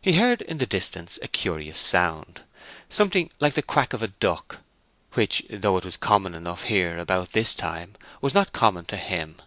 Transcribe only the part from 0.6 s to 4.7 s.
distance a curious sound, something like the quack of a duck,